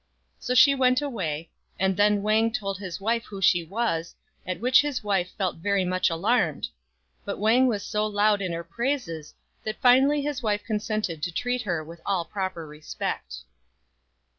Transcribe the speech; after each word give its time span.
So 0.39 0.55
she 0.55 0.73
went 0.73 0.99
away, 0.99 1.51
and 1.77 1.95
then 1.95 2.23
Wang 2.23 2.51
told 2.51 2.79
his 2.79 2.99
wife 2.99 3.25
who 3.25 3.39
she 3.39 3.63
was, 3.63 4.15
at 4.47 4.59
which 4.59 4.81
his 4.81 5.03
wife 5.03 5.29
felt 5.37 5.57
very 5.57 5.85
much 5.85 6.09
alarmed; 6.09 6.69
but 7.23 7.37
Wang 7.37 7.67
was 7.67 7.83
so 7.83 8.07
loud 8.07 8.41
in 8.41 8.51
her 8.51 8.63
praises, 8.63 9.35
that 9.63 9.79
finally 9.79 10.23
his 10.23 10.41
wife 10.41 10.63
consented 10.63 11.21
to 11.21 11.31
treat 11.31 11.61
her 11.61 11.83
with 11.83 12.01
all 12.03 12.25
proper 12.25 12.65
respect. 12.65 13.41